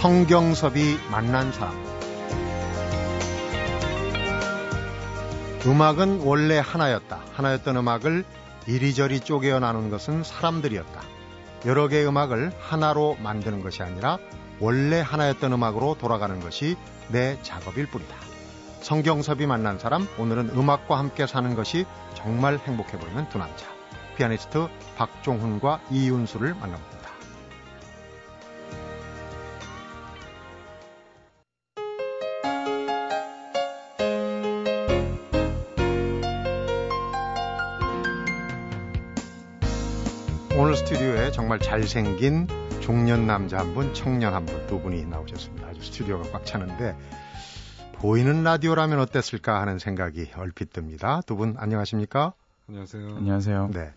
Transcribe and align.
성경섭이 0.00 0.96
만난 1.10 1.52
사람 1.52 1.74
음악은 5.66 6.22
원래 6.24 6.56
하나였다. 6.58 7.20
하나였던 7.34 7.76
음악을 7.76 8.24
이리저리 8.66 9.20
쪼개어 9.20 9.60
나눈 9.60 9.90
것은 9.90 10.24
사람들이었다. 10.24 11.02
여러 11.66 11.86
개의 11.88 12.08
음악을 12.08 12.50
하나로 12.58 13.18
만드는 13.20 13.62
것이 13.62 13.82
아니라 13.82 14.16
원래 14.58 15.02
하나였던 15.02 15.52
음악으로 15.52 15.98
돌아가는 15.98 16.40
것이 16.40 16.78
내 17.08 17.38
작업일 17.42 17.84
뿐이다. 17.90 18.16
성경섭이 18.80 19.44
만난 19.44 19.78
사람, 19.78 20.08
오늘은 20.16 20.56
음악과 20.56 20.96
함께 20.96 21.26
사는 21.26 21.54
것이 21.54 21.84
정말 22.14 22.56
행복해 22.56 22.98
보이는 22.98 23.28
두 23.28 23.36
남자. 23.36 23.66
피아니스트 24.16 24.66
박종훈과 24.96 25.82
이윤수를 25.90 26.54
만나봅니다. 26.54 26.99
오늘 40.70 40.78
스튜디오에 40.78 41.32
정말 41.32 41.58
잘생긴 41.58 42.46
중년 42.80 43.26
남자 43.26 43.58
한 43.58 43.74
분, 43.74 43.92
청년 43.92 44.34
한 44.34 44.46
분, 44.46 44.64
두 44.68 44.80
분이 44.80 45.04
나오셨습니다. 45.04 45.66
아주 45.66 45.82
스튜디오가 45.82 46.30
꽉 46.30 46.46
차는데 46.46 46.96
보이는 47.94 48.44
라디오라면 48.44 49.00
어땠을까 49.00 49.60
하는 49.60 49.80
생각이 49.80 50.30
얼핏 50.36 50.72
듭니다. 50.72 51.22
두 51.26 51.34
분 51.34 51.56
안녕하십니까? 51.58 52.34
안녕하세요. 52.68 53.16
안녕하세요. 53.16 53.70
네. 53.72 53.92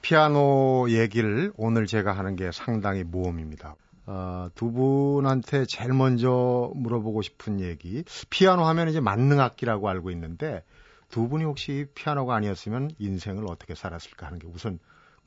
피아노 0.00 0.86
얘기를 0.88 1.52
오늘 1.58 1.84
제가 1.84 2.12
하는 2.12 2.36
게 2.36 2.52
상당히 2.52 3.04
모험입니다. 3.04 3.76
어, 4.06 4.48
두 4.54 4.72
분한테 4.72 5.66
제일 5.66 5.92
먼저 5.92 6.72
물어보고 6.74 7.20
싶은 7.20 7.60
얘기. 7.60 8.02
피아노 8.30 8.64
하면 8.64 8.88
이제 8.88 9.00
만능 9.00 9.40
악기라고 9.40 9.90
알고 9.90 10.10
있는데 10.12 10.64
두 11.10 11.28
분이 11.28 11.44
혹시 11.44 11.84
피아노가 11.94 12.34
아니었으면 12.34 12.92
인생을 12.98 13.44
어떻게 13.46 13.74
살았을까 13.74 14.26
하는 14.26 14.38
게 14.38 14.48
우선 14.50 14.78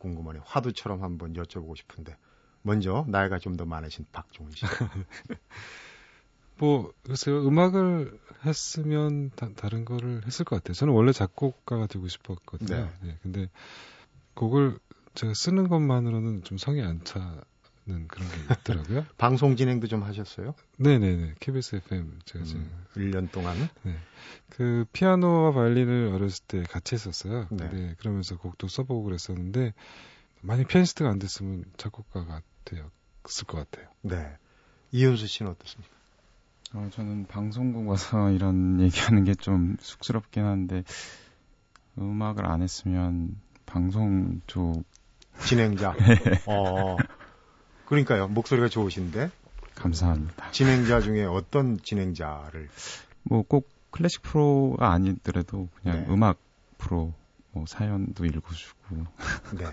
궁금하네요. 0.01 0.43
화두처럼 0.45 1.03
한번 1.03 1.33
여쭤보고 1.33 1.77
싶은데 1.77 2.17
먼저 2.63 3.05
나이가 3.07 3.39
좀 3.39 3.55
더 3.57 3.65
많으신 3.65 4.05
박종훈 4.11 4.51
씨. 4.53 4.65
뭐 6.57 6.93
글쎄요 7.03 7.45
음악을 7.47 8.19
했으면 8.45 9.31
다, 9.35 9.49
른 9.69 9.83
거를 9.85 10.25
했을 10.25 10.45
것 10.45 10.57
같아요. 10.57 10.73
저는 10.75 10.93
원래 10.93 11.11
작곡가가 11.11 11.87
되고 11.87 12.07
싶었거든요. 12.07 12.75
네. 12.75 12.91
네, 13.01 13.17
근데 13.23 13.49
곡을 14.35 14.77
제가 15.15 15.33
쓰는 15.33 15.67
것만으로는 15.69 16.43
좀 16.43 16.57
성이 16.57 16.81
안 16.81 17.01
차 17.03 17.41
는 17.87 18.07
그런 18.07 18.27
게 18.29 18.35
있더라고요. 18.53 19.05
방송 19.17 19.55
진행도 19.55 19.87
좀 19.87 20.03
하셨어요? 20.03 20.53
네네네 20.77 21.33
KBS 21.39 21.77
FM 21.77 22.19
제가 22.25 22.45
지금 22.45 22.61
음, 22.61 22.85
1년 22.95 23.31
동안. 23.31 23.57
그 24.49 24.85
피아노와 24.93 25.51
바이올린을 25.53 26.11
어렸을 26.13 26.43
때 26.47 26.61
같이 26.63 26.93
했었어요. 26.93 27.47
네. 27.49 27.67
근데 27.67 27.95
그러면서 27.97 28.37
곡도 28.37 28.67
써보고 28.67 29.01
그랬었는데 29.03 29.73
만약 30.41 30.67
피아니스트가 30.67 31.09
안 31.09 31.17
됐으면 31.17 31.65
작곡가가 31.77 32.41
되었을 32.65 33.47
것 33.47 33.57
같아요. 33.57 33.89
네. 34.01 34.31
이윤수 34.91 35.25
씨는 35.25 35.51
어떻습니까? 35.51 35.91
어, 36.73 36.87
저는 36.93 37.25
방송국 37.27 37.87
와서 37.87 38.29
이런 38.31 38.79
얘기하는 38.79 39.23
게 39.23 39.33
좀 39.33 39.75
쑥스럽긴 39.79 40.43
한데 40.45 40.83
음악을 41.97 42.45
안 42.45 42.61
했으면 42.61 43.41
방송 43.65 44.39
쪽 44.45 44.83
진행자. 45.47 45.95
어. 46.45 46.95
그러니까요. 47.91 48.29
목소리가 48.29 48.69
좋으신데 48.69 49.29
감사합니다. 49.75 50.51
진행자 50.51 51.01
중에 51.01 51.25
어떤 51.25 51.77
진행자를 51.83 52.69
뭐 53.23 53.43
꼭 53.43 53.69
클래식 53.91 54.21
프로가 54.21 54.91
아니더라도 54.93 55.67
그냥 55.81 56.05
네. 56.05 56.13
음악 56.13 56.37
프로 56.77 57.13
뭐 57.51 57.65
사연도 57.67 58.25
읽어주고 58.25 58.95
네. 59.57 59.65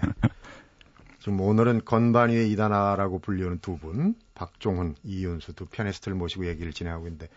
지금 1.20 1.40
오늘은 1.40 1.84
건반 1.84 2.30
위의 2.30 2.50
이단아라고 2.50 3.20
불리우는 3.20 3.60
두 3.60 3.78
분, 3.78 4.16
박종훈, 4.34 4.96
이윤수 5.04 5.52
두 5.52 5.66
피아니스트를 5.66 6.16
모시고 6.16 6.46
얘기를 6.48 6.72
진행하고 6.72 7.06
있는데 7.06 7.28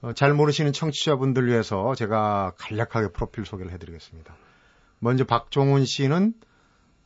어, 0.00 0.14
잘 0.14 0.32
모르시는 0.32 0.72
청취자분들 0.72 1.46
위해서 1.46 1.94
제가 1.94 2.54
간략하게 2.56 3.08
프로필 3.08 3.44
소개를 3.44 3.72
해드리겠습니다. 3.72 4.34
먼저 5.00 5.24
박종훈 5.24 5.84
씨는 5.84 6.32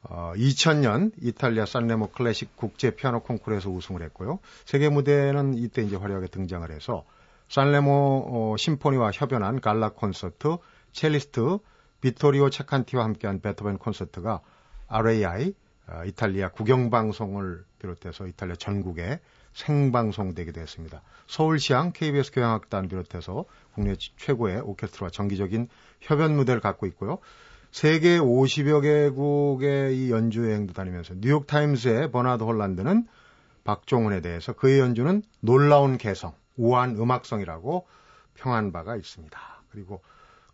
어, 0.02 0.32
2000년 0.36 1.12
이탈리아 1.20 1.66
산레모 1.66 2.10
클래식 2.10 2.56
국제 2.56 2.90
피아노 2.90 3.20
콩쿠르에서 3.20 3.70
우승을 3.70 4.02
했고요. 4.02 4.38
세계 4.64 4.88
무대는 4.88 5.54
이때 5.54 5.82
이제 5.82 5.96
화려하게 5.96 6.28
등장을 6.28 6.70
해서 6.70 7.04
산레모 7.48 7.90
어, 7.92 8.56
심포니와 8.56 9.10
협연한 9.12 9.60
갈라 9.60 9.90
콘서트, 9.90 10.56
첼리스트 10.92 11.58
비토리오 12.00 12.50
체칸티와 12.50 13.04
함께한 13.04 13.40
베토벤 13.40 13.78
콘서트가 13.78 14.40
RAI 14.88 15.54
어, 15.88 16.02
이탈리아 16.04 16.50
국영방송을 16.50 17.64
비롯해서 17.78 18.26
이탈리아 18.26 18.56
전국에 18.56 19.20
생방송되기도 19.54 20.60
했습니다. 20.60 21.02
서울시향 21.26 21.92
KBS 21.92 22.32
교향악단 22.32 22.88
비롯해서 22.88 23.44
국내 23.74 23.96
최고의 23.96 24.60
오케스트라와 24.60 25.10
정기적인 25.10 25.68
협연 26.00 26.36
무대를 26.36 26.60
갖고 26.60 26.86
있고요. 26.86 27.18
세계 27.70 28.18
50여 28.18 28.82
개국의 28.82 29.96
이 29.96 30.10
연주 30.10 30.44
여행도 30.44 30.72
다니면서 30.72 31.14
뉴욕타임스의 31.18 32.10
버나드 32.10 32.42
홀란드는 32.42 33.06
박종훈에 33.64 34.20
대해서 34.20 34.54
그의 34.54 34.80
연주는 34.80 35.22
놀라운 35.40 35.98
개성, 35.98 36.32
우아한 36.56 36.96
음악성이라고 36.96 37.86
평한 38.34 38.72
바가 38.72 38.96
있습니다. 38.96 39.38
그리고 39.70 40.00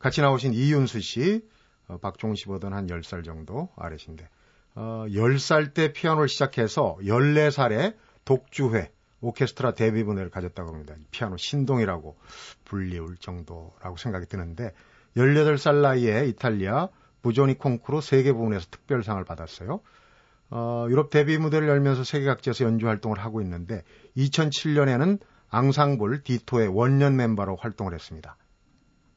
같이 0.01 0.21
나오신 0.21 0.53
이윤수 0.53 1.01
씨, 1.01 1.49
어, 1.87 1.99
박종훈 1.99 2.35
씨보다는 2.35 2.77
한 2.77 2.87
10살 2.89 3.25
정도 3.25 3.69
아래신데, 3.77 4.29
어, 4.75 5.07
10살 5.09 5.75
때 5.75 5.93
피아노를 5.93 6.29
시작해서 6.29 6.99
14살에 7.03 7.95
독주회, 8.25 8.91
오케스트라 9.21 9.75
데뷔 9.75 10.03
분회를 10.03 10.31
가졌다고 10.31 10.71
합니다. 10.71 10.95
피아노 11.11 11.37
신동이라고 11.37 12.17
불리울 12.65 13.17
정도라고 13.19 13.97
생각이 13.97 14.27
드는데, 14.27 14.73
18살 15.17 15.81
나이에 15.81 16.27
이탈리아 16.27 16.89
부조니 17.25 17.57
콩쿠르 17.57 18.03
세계 18.03 18.33
부문에서 18.35 18.67
특별상을 18.71 19.25
받았어요. 19.25 19.81
어, 20.51 20.87
유럽 20.91 21.09
데뷔 21.09 21.39
무대를 21.39 21.69
열면서 21.69 22.05
세계 22.05 22.27
각지에서 22.27 22.67
연주 22.67 22.87
활동을 22.87 23.19
하고 23.19 23.41
있는데 23.41 23.83
2007년에는 24.19 25.19
앙상블 25.49 26.23
디토의 26.23 26.69
원년 26.69 27.17
멤버로 27.17 27.57
활동을 27.57 27.95
했습니다. 27.95 28.37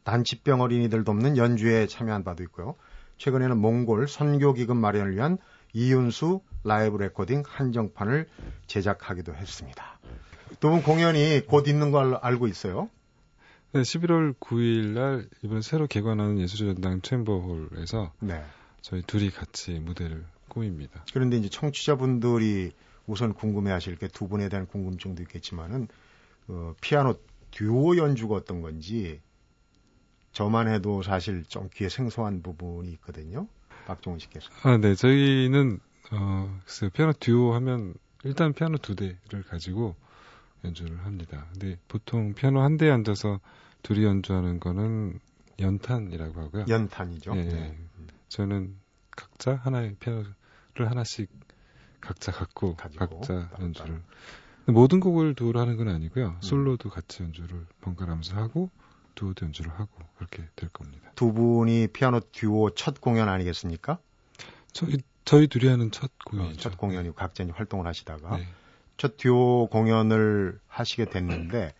난치병 0.06 0.62
어린이들 0.62 1.04
돕는 1.04 1.36
연주에 1.36 1.86
참여한 1.88 2.24
바도 2.24 2.44
있고요. 2.44 2.76
최근에는 3.18 3.58
몽골 3.58 4.08
선교 4.08 4.54
기금 4.54 4.78
마련을 4.78 5.14
위한 5.14 5.38
이윤수 5.74 6.40
라이브 6.64 6.96
레코딩 6.98 7.44
한정판을 7.46 8.28
제작하기도 8.68 9.36
했습니다. 9.36 10.00
두 10.62 10.70
분 10.70 10.82
공연이 10.82 11.42
곧 11.46 11.68
있는 11.68 11.92
걸 11.92 12.16
알고 12.16 12.48
있어요. 12.48 12.90
네, 13.78 13.84
11월 13.84 14.34
9일 14.40 14.88
날 14.88 15.30
이번 15.44 15.62
새로 15.62 15.86
개관하는 15.86 16.40
예술전당 16.40 17.02
챔버홀에서 17.02 18.12
네. 18.22 18.44
저희 18.82 19.04
둘이 19.04 19.30
같이 19.30 19.74
무대를 19.80 20.26
꾸밉니다. 20.48 21.06
그런데 21.14 21.38
이제 21.38 21.48
청취자분들이 21.48 22.72
우선 23.06 23.36
궁금해하실 23.36 23.98
게 23.98 24.08
두 24.08 24.28
분에 24.28 24.50
대한 24.50 24.66
궁금증도 24.66 25.22
있겠지만은 25.22 25.90
어, 26.48 26.74
피아노 26.82 27.20
듀오 27.52 27.98
연주가 27.98 28.34
어떤 28.34 28.64
건지 28.64 29.22
저만 30.32 30.68
해도 30.70 31.04
사실 31.04 31.44
좀 31.48 31.70
귀에 31.76 31.88
생소한 31.88 32.42
부분이 32.42 32.90
있거든요. 32.94 33.48
박종훈 33.86 34.18
씨께서. 34.18 34.50
아, 34.64 34.78
네. 34.78 34.96
저희는 34.96 35.80
어, 36.12 36.60
글쎄요. 36.66 36.90
피아노 36.90 37.14
듀오 37.14 37.54
하면 37.54 37.94
일단 38.24 38.54
피아노 38.54 38.80
두 38.80 38.96
대를 38.96 39.44
가지고 39.48 39.96
연주를 40.64 40.98
합니다. 41.06 41.46
근데 41.52 41.78
보통 41.88 42.34
피아노 42.34 42.62
한 42.62 42.78
대에 42.78 42.90
앉아서 42.90 43.40
둘이 43.84 44.04
연주하는 44.04 44.60
거는 44.60 45.20
연탄이라고 45.60 46.42
하고요. 46.42 46.66
연탄이죠. 46.68 47.36
예, 47.36 47.44
네. 47.44 47.56
예. 47.56 47.78
저는 48.30 48.76
각자 49.12 49.56
하나의 49.56 49.96
피아노를 50.00 50.36
하나씩 50.78 51.30
각자 52.02 52.32
갖고 52.32 52.76
각자 52.76 53.00
따로따로. 53.00 53.48
연주를 53.60 54.02
모든 54.66 55.00
곡을 55.00 55.34
두오로 55.34 55.60
하는 55.60 55.78
건 55.78 55.88
아니고요. 55.88 56.28
음. 56.28 56.42
솔로도 56.42 56.90
같이 56.90 57.24
연주를 57.24 57.66
번갈아가면서 57.82 58.36
하고 58.36 58.70
두오도 59.16 59.46
연주를 59.46 59.72
하고 59.72 59.90
그렇게 60.18 60.44
될 60.56 60.70
겁니다. 60.70 61.12
두 61.16 61.34
분이 61.34 61.88
피아노 61.94 62.20
듀오 62.20 62.72
첫 62.72 63.02
공연 63.02 63.30
아니겠습니까? 63.30 64.00
저희 64.74 64.98
저희 65.26 65.48
둘이 65.48 65.68
하는 65.70 65.90
첫 65.92 66.06
어, 66.06 66.30
공연이죠. 66.30 66.60
첫 66.60 66.78
공연이고 66.78 67.16
각자 67.16 67.44
이제 67.44 67.52
활동을 67.56 67.88
하시다가 67.88 68.38
네. 68.38 68.48
첫 68.98 69.18
듀오 69.18 69.68
공연을 69.68 70.60
하시게 70.68 71.06
됐는데 71.06 71.74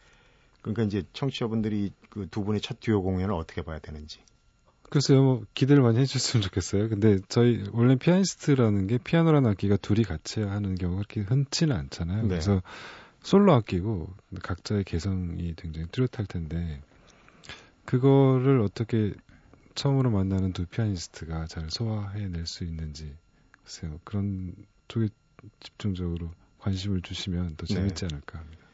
그러니까 0.62 0.84
이제 0.84 1.04
청취자분들이 1.14 1.92
그 2.10 2.28
두 2.30 2.44
분의 2.44 2.62
첫 2.62 2.80
듀오 2.80 3.02
공연을 3.04 3.34
어떻게 3.34 3.62
봐야 3.62 3.80
되는지. 3.80 4.20
글쎄요, 4.90 5.22
뭐 5.22 5.44
기대를 5.54 5.84
많이 5.84 6.00
해주셨으면 6.00 6.44
좋겠어요. 6.44 6.88
근데 6.90 7.20
저희 7.28 7.66
원래 7.74 7.96
피아니스트라는 7.96 8.88
게 8.88 8.98
피아노라는 8.98 9.50
악기가 9.50 9.76
둘이 9.76 10.04
같이 10.04 10.40
하는 10.42 10.76
경우가 10.76 11.04
그렇게 11.08 11.22
흔치는 11.22 11.76
않잖아요. 11.76 12.22
네. 12.24 12.28
그래서 12.30 12.62
솔로 13.22 13.54
악기고 13.54 14.14
각자의 14.42 14.86
개성이 14.86 15.54
굉장히 15.58 15.88
뚜렷할 15.92 16.26
텐데 16.28 16.82
그거를 17.86 18.62
어떻게 18.62 19.14
처음으로 19.76 20.10
만나는 20.12 20.54
두 20.54 20.66
피아니스트가 20.66 21.48
잘 21.48 21.70
소화해낼 21.70 22.46
수 22.46 22.64
있는지 22.64 23.14
글쎄요 23.64 24.00
그런 24.06 24.56
쪽에 24.88 25.10
집중적으로 25.60 26.32
관심을 26.60 27.02
주시면 27.02 27.58
더 27.58 27.66
재밌지 27.66 28.06
네. 28.08 28.14
않을까 28.14 28.40
합니다. 28.40 28.67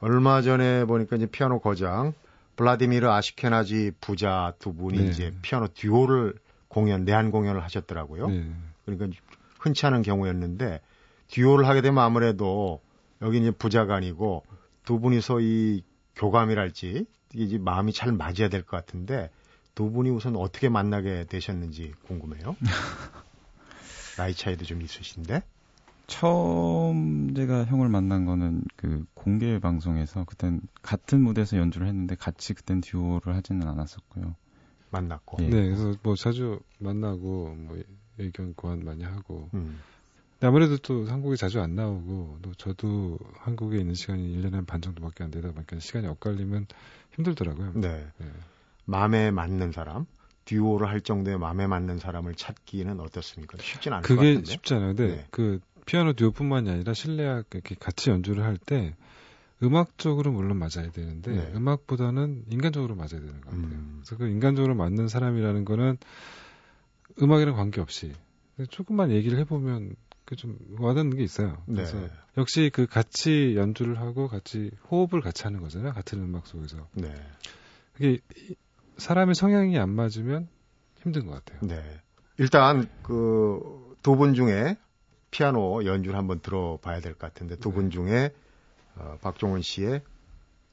얼마 0.00 0.42
전에 0.42 0.84
보니까 0.84 1.16
이제 1.16 1.26
피아노 1.26 1.60
거장 1.60 2.12
블라디미르 2.56 3.08
아시케나지 3.08 3.92
부자 4.00 4.54
두 4.58 4.74
분이 4.74 4.98
네. 4.98 5.10
이제 5.10 5.34
피아노 5.42 5.68
듀오를 5.68 6.34
공연 6.68 7.04
내한 7.04 7.30
공연을 7.30 7.62
하셨더라고요. 7.62 8.28
네. 8.28 8.50
그러니까 8.84 9.18
흔치 9.58 9.86
않은 9.86 10.02
경우였는데 10.02 10.80
듀오를 11.28 11.66
하게 11.66 11.80
되면 11.82 12.02
아무래도 12.02 12.80
여기 13.22 13.38
이제 13.38 13.50
부자가 13.50 13.96
아니고 13.96 14.44
두 14.84 15.00
분이서 15.00 15.40
이 15.40 15.82
교감이랄지 16.16 17.06
이제 17.34 17.58
마음이 17.58 17.92
잘 17.92 18.12
맞아야 18.12 18.48
될 18.48 18.62
것 18.62 18.70
같은데 18.70 19.30
두 19.74 19.90
분이 19.90 20.10
우선 20.10 20.34
어떻게 20.36 20.68
만나게 20.68 21.24
되셨는지 21.28 21.94
궁금해요. 22.06 22.56
나이 24.16 24.34
차이도 24.34 24.64
좀 24.64 24.82
있으신데. 24.82 25.42
처음 26.08 27.34
제가 27.34 27.66
형을 27.66 27.88
만난 27.88 28.24
거는 28.24 28.64
그 28.76 29.04
공개 29.14 29.58
방송에서 29.60 30.24
그땐 30.24 30.62
같은 30.82 31.20
무대에서 31.22 31.58
연주를 31.58 31.86
했는데 31.86 32.16
같이 32.16 32.54
그땐 32.54 32.80
듀오를 32.80 33.36
하지는 33.36 33.68
않았었고요. 33.68 34.34
만났고. 34.90 35.36
예. 35.44 35.48
네, 35.48 35.66
그래서 35.66 35.94
뭐 36.02 36.16
자주 36.16 36.60
만나고 36.78 37.54
뭐 37.54 37.76
의견 38.16 38.54
교환 38.54 38.84
많이 38.84 39.04
하고. 39.04 39.50
음. 39.54 39.78
아무래도 40.40 40.78
또 40.78 41.04
한국에 41.06 41.36
자주 41.36 41.60
안 41.60 41.74
나오고 41.74 42.38
또 42.42 42.54
저도 42.54 43.18
한국에 43.34 43.78
있는 43.78 43.94
시간이 43.94 44.36
1년에 44.36 44.52
한반 44.52 44.80
정도밖에 44.80 45.24
안 45.24 45.30
되다 45.30 45.52
보니까 45.52 45.78
시간이 45.78 46.06
엇갈리면 46.06 46.66
힘들더라고요. 47.16 47.72
네. 47.74 48.06
네. 48.18 48.26
마음에 48.86 49.30
맞는 49.30 49.72
사람, 49.72 50.06
듀오를 50.46 50.88
할 50.88 51.02
정도의 51.02 51.38
마음에 51.38 51.66
맞는 51.66 51.98
사람을 51.98 52.34
찾기는 52.34 52.98
어떻습니까? 53.00 53.58
쉽진 53.60 53.92
않을 53.92 54.02
그게 54.02 54.14
것 54.14 54.22
같은데. 54.22 54.50
쉽잖아요. 54.50 54.94
근데 54.94 55.16
네. 55.16 55.26
그 55.30 55.60
피아노 55.88 56.12
듀오뿐만이 56.12 56.70
아니라 56.70 56.92
실내악 56.92 57.46
이렇게 57.54 57.74
같이 57.74 58.10
연주를 58.10 58.44
할 58.44 58.58
때 58.58 58.94
음악적으로 59.62 60.30
물론 60.30 60.58
맞아야 60.58 60.90
되는데 60.92 61.32
네. 61.32 61.52
음악보다는 61.54 62.44
인간적으로 62.50 62.94
맞아야 62.94 63.20
되는 63.20 63.40
것 63.40 63.46
같아요. 63.46 63.64
음. 63.64 64.02
그래서 64.04 64.16
그 64.18 64.28
인간적으로 64.28 64.74
맞는 64.74 65.08
사람이라는 65.08 65.64
거는 65.64 65.96
음악이랑 67.22 67.56
관계없이 67.56 68.12
조금만 68.70 69.10
얘기를 69.10 69.38
해보면 69.38 69.96
그좀 70.26 70.58
와닿는 70.78 71.16
게 71.16 71.22
있어요. 71.24 71.62
그래서 71.66 71.98
네. 71.98 72.10
역시 72.36 72.70
그 72.72 72.86
같이 72.86 73.54
연주를 73.56 73.98
하고 73.98 74.28
같이 74.28 74.70
호흡을 74.90 75.22
같이 75.22 75.44
하는 75.44 75.60
거잖아요. 75.60 75.92
같은 75.94 76.20
음악 76.22 76.46
속에서. 76.46 76.86
네. 76.92 77.12
그게 77.94 78.18
사람의 78.98 79.34
성향이 79.34 79.78
안 79.78 79.88
맞으면 79.90 80.48
힘든 81.02 81.26
것 81.26 81.32
같아요. 81.44 81.60
네. 81.66 82.00
일단 82.36 82.88
그 83.02 83.88
두 84.02 84.16
분 84.16 84.34
중에 84.34 84.76
피아노 85.30 85.84
연주를 85.84 86.18
한번 86.18 86.40
들어봐야 86.40 87.00
될 87.00 87.12
것 87.14 87.20
같은데 87.20 87.56
두분 87.56 87.86
네. 87.86 87.90
중에 87.90 88.30
어, 88.96 89.18
박종원 89.20 89.62
씨의 89.62 90.02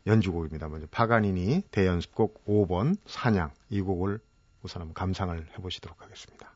연주곡입니다. 0.08 0.68
먼저 0.70 0.88
파가니니 0.90 1.64
대연습곡 1.72 2.46
5번 2.46 2.98
사냥 3.06 3.52
이 3.70 3.82
곡을 3.82 4.20
우선 4.62 4.82
한번 4.82 4.94
감상을 4.94 5.48
해보시도록 5.58 6.02
하겠습니다. 6.02 6.54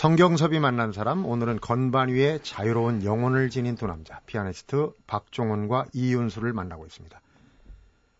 성경섭이 0.00 0.60
만난 0.60 0.92
사람 0.92 1.26
오늘은 1.26 1.60
건반 1.60 2.08
위에 2.08 2.38
자유로운 2.42 3.04
영혼을 3.04 3.50
지닌 3.50 3.76
두 3.76 3.86
남자 3.86 4.20
피아니스트 4.24 4.92
박종원과 5.06 5.88
이윤수를 5.92 6.54
만나고 6.54 6.86
있습니다. 6.86 7.20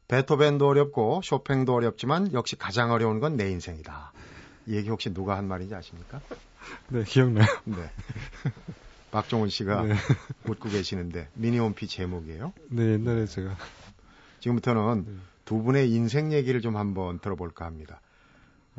베토벤도 0.07 0.69
어렵고 0.69 1.23
쇼팽도 1.25 1.73
어렵지만 1.73 2.35
역시 2.35 2.57
가장 2.57 2.91
어려운 2.91 3.19
건 3.19 3.35
내 3.39 3.51
인생이다. 3.51 4.13
이 4.67 4.75
얘기 4.77 4.91
혹시 4.91 5.15
누가 5.15 5.39
한 5.39 5.49
말인지 5.49 5.75
아십니까? 5.75 6.21
네 6.93 7.03
기억나요. 7.03 7.47
네. 7.65 7.91
박종원 9.11 9.49
씨가 9.49 9.83
네. 9.85 9.95
웃고 10.47 10.69
계시는데 10.69 11.31
미니홈피 11.33 11.87
제목이에요. 11.87 12.53
네 12.69 12.93
옛날에 12.93 13.25
제가 13.25 13.57
지금부터는 14.41 15.05
네. 15.07 15.13
두 15.47 15.63
분의 15.63 15.91
인생 15.91 16.31
얘기를 16.31 16.61
좀 16.61 16.77
한번 16.77 17.21
들어볼까 17.21 17.65
합니다. 17.65 18.03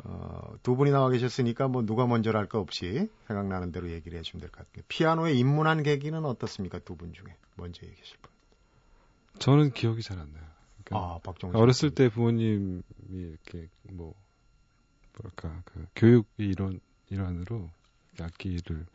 어, 0.04 0.54
두 0.62 0.74
분이 0.76 0.90
나와 0.90 1.10
계셨으니까 1.10 1.68
뭐 1.68 1.84
누가 1.84 2.06
먼저랄 2.06 2.48
거 2.48 2.58
없이 2.58 3.08
생각나는 3.28 3.70
대로 3.72 3.90
얘기를 3.90 4.18
해주시면 4.18 4.40
될 4.40 4.50
것 4.50 4.66
같아요. 4.66 4.84
피아노에 4.88 5.32
입문한 5.34 5.82
계기는 5.82 6.24
어떻습니까? 6.24 6.78
두 6.80 6.96
분 6.96 7.12
중에 7.12 7.36
먼저 7.56 7.86
얘기하실 7.86 8.16
분. 8.20 8.30
저는 9.38 9.70
기억이 9.72 10.02
잘 10.02 10.18
안 10.18 10.32
나요. 10.32 10.44
그러니까 10.84 11.14
아, 11.14 11.18
박정희 11.22 11.56
어렸을 11.56 11.90
때 11.90 12.08
부모님이 12.08 12.82
이렇게 13.10 13.68
뭐 13.92 14.14
뭐랄까 15.16 15.62
그 15.64 15.86
교육 15.94 16.26
이론 16.36 16.80
일환으로 17.10 17.70
악기를 18.20 18.86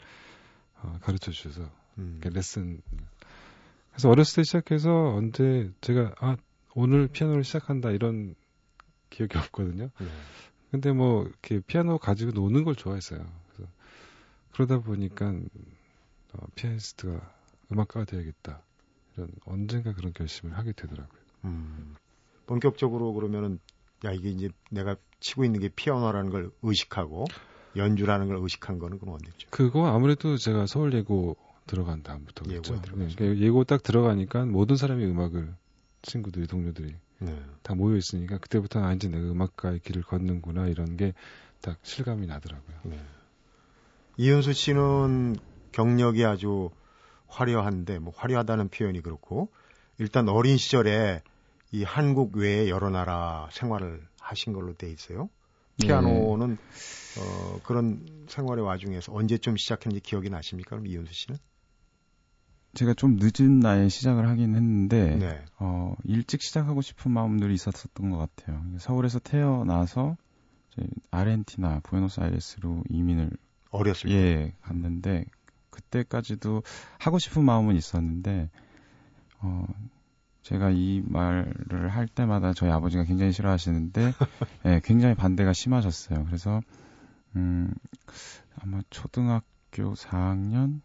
어, 0.84 1.00
가르쳐 1.02 1.32
주셔서 1.32 1.70
음. 1.98 2.20
레슨 2.24 2.82
그래서 3.92 4.10
어렸을 4.10 4.38
때 4.38 4.44
시작해서 4.44 4.92
언제 5.16 5.72
제가 5.82 6.14
아 6.20 6.36
오늘 6.76 7.08
피아노를 7.08 7.44
시작한다 7.44 7.92
이런 7.92 8.36
기억이 9.10 9.38
없거든요. 9.38 9.90
네. 10.00 10.08
근데 10.72 10.92
뭐 10.92 11.24
이렇게 11.24 11.60
피아노 11.62 11.98
가지고 11.98 12.32
노는 12.32 12.64
걸 12.64 12.76
좋아했어요. 12.76 13.26
그래서 13.50 13.72
그러다 14.52 14.80
보니까 14.80 15.34
어, 16.34 16.46
피아니스트가 16.56 17.34
음악가가 17.72 18.06
돼야겠다. 18.06 18.62
이런 19.16 19.30
언젠가 19.46 19.94
그런 19.94 20.14
결심을 20.14 20.58
하게 20.58 20.74
되더라고요. 20.74 21.22
음, 21.46 21.96
본격적으로 22.46 23.14
그러면은 23.14 23.60
야 24.06 24.12
이게 24.12 24.30
이제 24.30 24.50
내가 24.70 24.96
치고 25.20 25.44
있는 25.44 25.60
게 25.60 25.70
피아노라는 25.70 26.30
걸 26.30 26.52
의식하고 26.62 27.26
연주라는 27.76 28.28
걸 28.28 28.38
의식한 28.38 28.80
거는 28.80 29.00
그럼 29.00 29.16
언제죠? 29.16 29.48
그거 29.50 29.88
아무래도 29.88 30.38
제가 30.38 30.68
서울 30.68 30.94
예고 30.94 31.36
들어간 31.66 32.04
다음부터겠죠. 32.04 32.74
예고 32.76 32.82
네, 32.98 33.10
그러니까 33.16 33.38
예고 33.38 33.64
딱 33.64 33.84
들어가니까 33.84 34.46
모든 34.46 34.76
사람이 34.76 35.04
음악을 35.06 35.54
친구들이 36.02 36.48
동료들이 36.48 36.96
네. 37.20 37.40
다 37.64 37.74
모여 37.76 37.98
있으니까 37.98 38.38
그때부터는 38.38 38.88
아 38.88 38.94
이제 38.94 39.08
내가 39.08 39.32
음악가의 39.32 39.80
길을 39.80 40.04
걷는구나 40.04 40.68
이런 40.68 40.98
게 40.98 41.14
딱 41.62 41.78
실감이 41.84 42.28
나더라고요. 42.28 42.78
네. 42.84 43.00
이은수 44.18 44.54
씨는 44.54 45.38
경력이 45.72 46.26
아주 46.26 46.70
화려한데 47.28 48.00
뭐 48.00 48.14
화려하다는 48.16 48.70
표현이 48.70 49.02
그렇고 49.02 49.50
일단 49.98 50.28
어린 50.30 50.58
시절에 50.58 51.22
이 51.72 51.84
한국 51.84 52.38
외에 52.38 52.70
여러 52.70 52.90
나라 52.90 53.50
생활을 53.52 54.08
하신 54.20 54.54
걸로 54.54 54.74
돼 54.74 54.90
있어요. 54.90 55.30
피아노는 55.82 56.58
네. 56.58 57.22
어, 57.22 57.60
그런 57.64 58.26
생활의 58.28 58.64
와중에서 58.64 59.14
언제쯤 59.14 59.58
시작했는지 59.58 60.02
기억이 60.02 60.30
나십니까? 60.30 60.72
그럼 60.72 60.88
이윤수 60.88 61.14
씨는? 61.14 61.38
제가 62.78 62.94
좀 62.94 63.18
늦은 63.20 63.60
나이에 63.60 63.90
시작을 63.90 64.30
하긴 64.30 64.56
했는데 64.56 65.16
네. 65.16 65.44
어, 65.58 65.96
일찍 66.04 66.44
시작하고 66.44 66.82
싶은 66.82 67.12
마음들이 67.12 67.56
있었던 67.56 68.12
것 68.12 68.18
같아요. 68.18 68.64
서울에서 68.78 69.18
태어나서 69.18 70.16
아르헨티나 71.10 71.80
부에노스아이레스로 71.80 72.84
이민을 72.90 73.32
어렸을 73.72 74.12
예 74.12 74.36
때. 74.36 74.54
갔는데 74.62 75.26
그때까지도 75.72 76.62
하고 77.00 77.18
싶은 77.18 77.44
마음은 77.44 77.76
있었는데 77.76 78.52
어, 79.40 79.66
제가 80.44 80.70
이 80.70 81.02
말을 81.04 81.90
할 81.90 82.08
때마다 82.08 82.54
저희 82.54 82.70
아버지가 82.70 83.06
굉장히 83.06 83.32
싫어하시는데 83.32 84.14
예, 84.66 84.82
굉장히 84.84 85.16
반대가 85.16 85.52
심하셨어요. 85.52 86.26
그래서 86.26 86.62
음, 87.36 87.74
아마 88.62 88.82
초등학교 88.92 89.96
4학년 89.96 90.82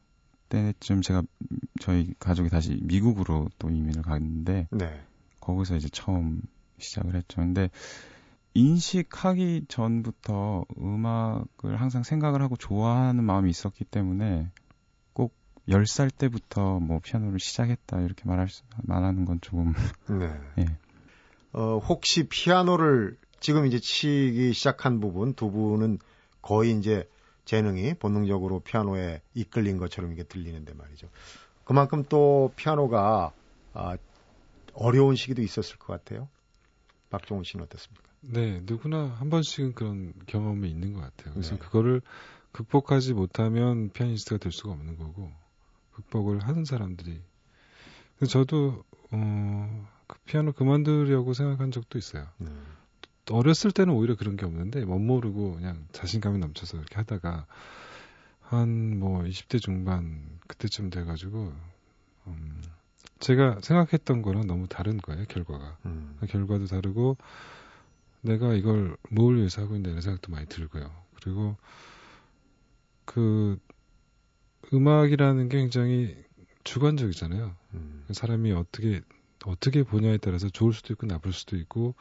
때쯤 0.52 1.00
제가 1.00 1.22
저희 1.80 2.12
가족이 2.18 2.50
다시 2.50 2.78
미국으로 2.82 3.48
또 3.58 3.70
이민을 3.70 4.02
갔는데 4.02 4.68
네. 4.70 5.00
거기서 5.40 5.76
이제 5.76 5.88
처음 5.88 6.42
시작을 6.78 7.14
했죠. 7.14 7.40
근데 7.40 7.70
인식하기 8.52 9.64
전부터 9.68 10.66
음악을 10.78 11.80
항상 11.80 12.02
생각을 12.02 12.42
하고 12.42 12.56
좋아하는 12.56 13.24
마음이 13.24 13.48
있었기 13.48 13.84
때문에 13.84 14.50
꼭 15.14 15.34
10살 15.68 16.10
때부터 16.14 16.78
뭐 16.80 17.00
피아노를 17.02 17.40
시작했다 17.40 18.02
이렇게 18.02 18.24
말할 18.26 18.50
수, 18.50 18.62
말하는 18.82 19.24
건 19.24 19.38
조금 19.40 19.72
네. 20.06 20.38
예. 20.60 20.66
어, 21.54 21.78
혹시 21.78 22.28
피아노를 22.28 23.16
지금 23.40 23.66
이제 23.66 23.80
치기 23.80 24.52
시작한 24.52 25.00
부분 25.00 25.32
두 25.32 25.50
분은 25.50 25.98
거의 26.42 26.76
이제 26.78 27.08
재능이 27.44 27.94
본능적으로 27.94 28.60
피아노에 28.60 29.20
이끌린 29.34 29.78
것처럼 29.78 30.12
이게 30.12 30.22
들리는데 30.22 30.74
말이죠. 30.74 31.08
그만큼 31.64 32.04
또 32.08 32.52
피아노가 32.56 33.32
아, 33.74 33.96
어려운 34.74 35.16
시기도 35.16 35.42
있었을 35.42 35.76
것 35.78 35.86
같아요. 35.86 36.28
박종훈 37.10 37.44
씨는 37.44 37.64
어떻습니까? 37.64 38.02
네, 38.20 38.60
누구나 38.64 39.06
한 39.18 39.30
번씩은 39.30 39.74
그런 39.74 40.14
경험이 40.26 40.70
있는 40.70 40.94
것 40.94 41.00
같아요. 41.00 41.34
그래서 41.34 41.56
네. 41.56 41.58
그거를 41.58 42.00
극복하지 42.52 43.14
못하면 43.14 43.90
피아니스트가 43.90 44.38
될 44.38 44.52
수가 44.52 44.72
없는 44.72 44.96
거고 44.96 45.32
극복을 45.92 46.40
하는 46.40 46.64
사람들이. 46.64 47.20
저도 48.28 48.84
어, 49.10 49.88
그 50.06 50.18
피아노 50.24 50.52
그만두려고 50.52 51.34
생각한 51.34 51.70
적도 51.70 51.98
있어요. 51.98 52.28
네. 52.38 52.50
어렸을 53.30 53.70
때는 53.70 53.94
오히려 53.94 54.16
그런 54.16 54.36
게 54.36 54.44
없는데 54.44 54.84
멋 54.84 54.98
모르고 54.98 55.54
그냥 55.54 55.86
자신감이 55.92 56.38
넘쳐서 56.38 56.78
이렇게 56.78 56.96
하다가 56.96 57.46
한 58.40 58.98
뭐 58.98 59.22
20대 59.22 59.60
중반 59.60 60.38
그때쯤 60.46 60.90
돼가지고 60.90 61.52
음, 62.26 62.62
제가 63.18 63.60
생각했던 63.62 64.20
거랑 64.20 64.46
너무 64.46 64.68
다른 64.68 64.98
거예요 64.98 65.24
결과가 65.24 65.78
음. 65.86 66.16
그 66.20 66.26
결과도 66.26 66.66
다르고 66.66 67.16
내가 68.20 68.52
이걸 68.52 68.96
뭘 69.10 69.36
위해서 69.36 69.62
하고 69.62 69.74
있는지 69.74 70.02
생각도 70.02 70.30
많이 70.30 70.46
들고요 70.46 70.90
그리고 71.14 71.56
그 73.06 73.58
음악이라는 74.72 75.48
게 75.48 75.58
굉장히 75.58 76.14
주관적이잖아요 76.62 77.56
음. 77.72 78.04
사람이 78.10 78.52
어떻게 78.52 79.00
어떻게 79.46 79.82
보냐에 79.82 80.18
따라서 80.18 80.50
좋을 80.50 80.74
수도 80.74 80.92
있고 80.92 81.06
나쁠 81.06 81.32
수도 81.32 81.56
있고 81.56 81.94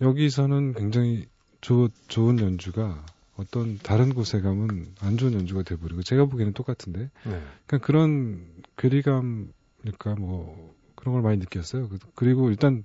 여기서는 0.00 0.74
굉장히 0.74 1.26
조, 1.60 1.88
좋은 2.08 2.38
연주가 2.40 3.04
어떤 3.36 3.78
다른 3.78 4.14
곳에 4.14 4.40
가면 4.40 4.94
안 5.00 5.16
좋은 5.16 5.32
연주가 5.34 5.62
돼버리고 5.62 6.02
제가 6.02 6.26
보기에는 6.26 6.52
똑같은데 6.54 7.00
네. 7.24 7.42
그러니까 7.66 7.78
그런 7.78 8.46
괴리감일까 8.76 10.16
뭐 10.18 10.74
그런 10.96 11.14
걸 11.14 11.22
많이 11.22 11.38
느꼈어요. 11.38 11.88
그- 11.88 11.98
그리고 12.14 12.50
일단 12.50 12.84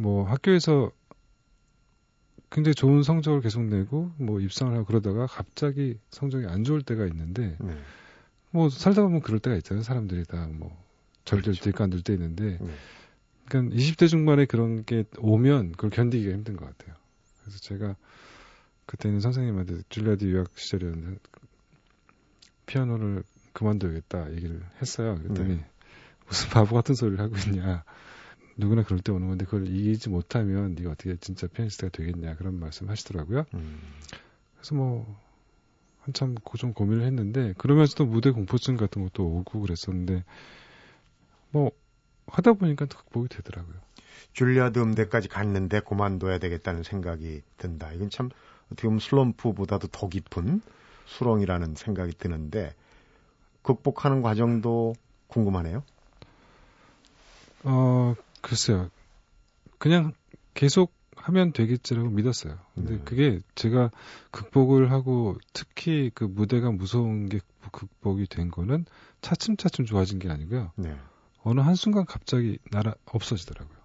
뭐 0.00 0.24
학교에서 0.24 0.90
굉장히 2.50 2.74
좋은 2.74 3.02
성적을 3.02 3.40
계속 3.40 3.64
내고 3.64 4.12
뭐 4.16 4.40
입상을 4.40 4.72
하고 4.72 4.84
그러다가 4.84 5.26
갑자기 5.26 5.98
성적이 6.10 6.46
안 6.46 6.62
좋을 6.64 6.82
때가 6.82 7.06
있는데 7.06 7.56
네. 7.60 7.76
뭐 8.50 8.70
살다 8.70 9.02
보면 9.02 9.20
그럴 9.20 9.40
때가 9.40 9.56
있잖아요. 9.56 9.82
사람들이 9.82 10.24
다뭐잘될 10.24 11.42
그렇죠. 11.42 11.64
때 11.64 11.70
있고 11.70 11.82
안 11.84 11.90
될 11.90 12.02
때 12.02 12.12
있는데 12.14 12.58
네. 12.60 12.74
그러니까 13.48 13.76
20대 13.76 14.08
중반에 14.08 14.46
그런 14.46 14.84
게 14.84 15.04
오면 15.18 15.72
그걸 15.72 15.90
견디기가 15.90 16.32
힘든 16.32 16.56
것 16.56 16.66
같아요. 16.66 16.96
그래서 17.42 17.58
제가 17.60 17.96
그때는 18.86 19.20
선생님한테 19.20 19.82
줄리아디 19.88 20.26
유학 20.28 20.50
시절이었는데 20.56 21.18
피아노를 22.66 23.22
그만둬야겠다 23.52 24.32
얘기를 24.32 24.62
했어요. 24.80 25.16
그랬더니 25.16 25.56
네. 25.56 25.66
무슨 26.26 26.48
바보 26.50 26.74
같은 26.74 26.94
소리를 26.94 27.20
하고 27.20 27.36
있냐. 27.46 27.84
누구나 28.56 28.82
그럴 28.82 29.00
때 29.00 29.12
오는 29.12 29.28
건데 29.28 29.44
그걸 29.44 29.68
이기지 29.68 30.10
못하면 30.10 30.74
네가 30.74 30.92
어떻게 30.92 31.16
진짜 31.16 31.46
피아니스트가 31.48 31.90
되겠냐 31.90 32.36
그런 32.36 32.58
말씀 32.58 32.88
하시더라고요. 32.88 33.44
음. 33.54 33.80
그래서 34.56 34.74
뭐 34.74 35.20
한참 36.00 36.34
고- 36.34 36.58
좀 36.58 36.72
고민을 36.72 37.04
했는데 37.04 37.54
그러면서도 37.58 38.06
무대 38.06 38.30
공포증 38.30 38.76
같은 38.76 39.02
것도 39.02 39.24
오고 39.24 39.60
그랬었는데 39.60 40.24
뭐 41.50 41.70
하다 42.26 42.54
보니까 42.54 42.86
또 42.86 42.98
극복이 42.98 43.28
되더라고요. 43.28 43.74
줄리아드 44.32 44.78
음대까지 44.78 45.28
갔는데 45.28 45.80
그만둬야 45.80 46.38
되겠다는 46.38 46.82
생각이 46.82 47.42
든다. 47.58 47.92
이건 47.92 48.10
참 48.10 48.30
어떻게 48.66 48.88
보면 48.88 48.98
슬럼프보다도 48.98 49.88
더 49.88 50.08
깊은 50.08 50.60
수렁이라는 51.06 51.74
생각이 51.74 52.12
드는데 52.18 52.74
극복하는 53.62 54.22
과정도 54.22 54.94
궁금하네요. 55.28 55.82
어, 57.64 58.14
글쎄요. 58.40 58.90
그냥 59.78 60.12
계속 60.54 60.92
하면 61.16 61.52
되겠지라고 61.52 62.10
믿었어요. 62.10 62.58
근데 62.74 62.94
음. 62.94 63.02
그게 63.04 63.40
제가 63.54 63.90
극복을 64.30 64.90
하고 64.90 65.36
특히 65.52 66.10
그 66.14 66.24
무대가 66.24 66.70
무서운 66.70 67.28
게 67.28 67.40
극복이 67.72 68.26
된 68.26 68.50
거는 68.50 68.84
차츰차츰 69.22 69.86
좋아진 69.86 70.18
게 70.18 70.28
아니고요. 70.28 70.72
네. 70.76 70.94
어느 71.44 71.60
한순간 71.60 72.06
갑자기 72.06 72.58
날아 72.70 72.94
없어지더라고요. 73.04 73.76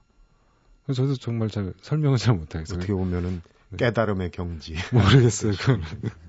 그래서 0.85 1.03
저도 1.03 1.15
정말 1.17 1.49
잘 1.49 1.73
설명을 1.81 2.17
잘 2.17 2.35
못하겠어요. 2.35 2.77
어떻게 2.77 2.93
보면은 2.93 3.41
네. 3.69 3.77
깨달음의 3.77 4.31
경지. 4.31 4.75
모르겠어요. 4.91 5.51
그건. 5.53 5.83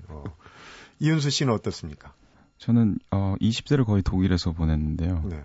어. 0.09 0.23
이윤수 0.99 1.29
씨는 1.31 1.53
어떻습니까? 1.53 2.13
저는 2.59 2.99
어 3.09 3.35
20대를 3.41 3.85
거의 3.85 4.03
독일에서 4.03 4.51
보냈는데요. 4.51 5.23
네. 5.29 5.43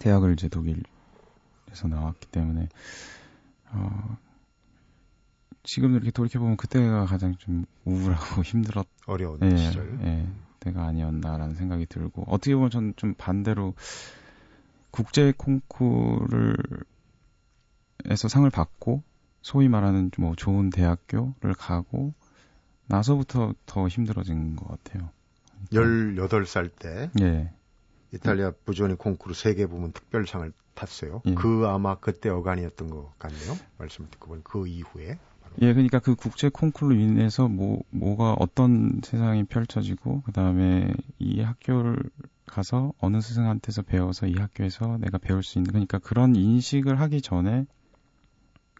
대학을 0.00 0.32
이제 0.32 0.48
독일에서 0.48 1.88
나왔기 1.88 2.28
때문에 2.28 2.68
어 3.72 4.16
지금 5.64 5.94
이렇게 5.94 6.10
돌이켜 6.10 6.38
보면 6.38 6.56
그때가 6.56 7.04
가장 7.06 7.36
좀 7.36 7.66
우울하고 7.84 8.42
힘들었 8.42 8.86
어려운 9.06 9.40
예, 9.42 9.56
시절. 9.56 9.98
예, 10.04 10.26
때가 10.60 10.84
아니었나라는 10.86 11.54
생각이 11.54 11.86
들고 11.86 12.24
어떻게 12.28 12.54
보면 12.54 12.70
저는 12.70 12.94
좀 12.96 13.14
반대로 13.14 13.74
국제 14.92 15.32
콩쿠르를 15.36 16.56
에서 18.06 18.28
상을 18.28 18.48
받고 18.48 19.02
소위 19.42 19.68
말하는 19.68 20.10
뭐 20.18 20.34
좋은 20.36 20.70
대학교를 20.70 21.54
가고 21.56 22.14
나서부터 22.86 23.54
더 23.66 23.88
힘들어진 23.88 24.56
것 24.56 24.68
같아요. 24.68 25.10
18살 25.72 26.70
때 26.76 27.10
예, 27.20 27.52
이탈리아 28.12 28.52
부조니 28.64 28.96
콩쿠르 28.96 29.34
세계 29.34 29.66
부문 29.66 29.92
특별상을 29.92 30.52
탔어요. 30.74 31.22
예. 31.26 31.34
그 31.34 31.66
아마 31.66 31.96
그때 31.96 32.28
어간이었던 32.28 32.90
것 32.90 33.18
같네요. 33.18 33.56
말씀 33.78 34.08
듣고 34.10 34.28
보니 34.28 34.44
그 34.44 34.66
이후에 34.66 35.18
예, 35.60 35.72
그러니까 35.72 35.98
그 35.98 36.14
국제 36.14 36.48
콩쿠르로 36.48 36.98
인해서 36.98 37.46
뭐 37.46 37.82
뭐가 37.90 38.34
어떤 38.38 39.00
세상이 39.04 39.44
펼쳐지고 39.44 40.22
그 40.22 40.32
다음에 40.32 40.92
이 41.18 41.40
학교를 41.40 41.98
가서 42.46 42.92
어느 42.98 43.20
스승한테서 43.20 43.82
배워서 43.82 44.26
이 44.26 44.34
학교에서 44.34 44.98
내가 44.98 45.18
배울 45.18 45.42
수 45.42 45.58
있는 45.58 45.70
그러니까 45.70 45.98
그런 45.98 46.36
인식을 46.36 47.00
하기 47.00 47.22
전에 47.22 47.66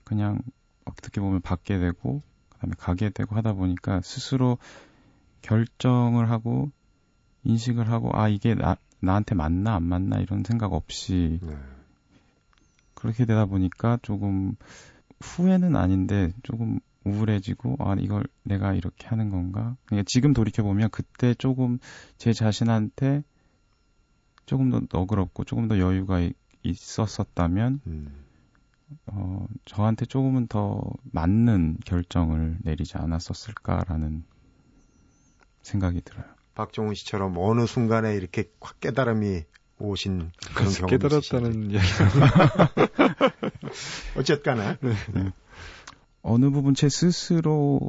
그냥 0.05 0.41
어떻게 0.85 1.21
보면 1.21 1.41
받게 1.41 1.79
되고 1.79 2.23
그다음에 2.51 2.75
가게 2.79 3.11
되고 3.11 3.35
하다 3.37 3.55
보니까 3.55 4.01
스스로 4.03 4.59
결정을 5.43 6.31
하고 6.31 6.71
인식을 7.45 7.91
하고 7.91 8.11
아 8.13 8.29
이게 8.29 8.55
나 8.55 8.77
나한테 9.01 9.35
맞나 9.35 9.75
안 9.75 9.83
맞나 9.83 10.19
이런 10.19 10.45
생각 10.45 10.73
없이 10.73 11.41
네. 11.43 11.57
그렇게 12.95 13.25
되다 13.25 13.47
보니까 13.47 13.99
조금 14.03 14.55
후회는 15.21 15.75
아닌데 15.75 16.33
조금 16.45 16.79
우울해지고 17.05 17.77
아 17.81 17.97
이걸 17.99 18.25
내가 18.45 18.75
이렇게 18.75 19.09
하는 19.09 19.29
건가? 19.31 19.77
그러니까 19.87 20.05
지금 20.09 20.33
돌이켜 20.33 20.63
보면 20.63 20.91
그때 20.91 21.35
조금 21.35 21.79
제 22.17 22.33
자신한테 22.33 23.25
조금 24.47 24.71
더 24.71 24.81
너그럽고 24.91 25.45
조금 25.45 25.69
더 25.69 25.79
여유가 25.79 26.21
이- 26.21 26.33
있었었다면 26.63 27.81
음. 27.87 28.25
어 29.07 29.47
저한테 29.65 30.07
조금은 30.07 30.47
더 30.49 30.83
맞는 31.13 31.79
결정을 31.85 32.59
내리지 32.63 32.99
않았었을까라는 32.99 34.25
생각이 35.63 36.03
들어요. 36.03 36.25
박종훈 36.55 36.95
씨처럼 36.95 37.35
어느 37.39 37.67
순간에 37.67 38.15
이렇게 38.15 38.51
확 38.61 38.81
깨달음이 38.81 39.45
오신 39.79 40.31
그런 40.55 40.73
경험이 40.73 40.91
깨달았다는 40.91 41.71
이야기. 41.71 41.87
어쨌거나 44.17 44.77
어느 46.23 46.51
부분 46.51 46.75
제 46.75 46.89
스스로 46.89 47.81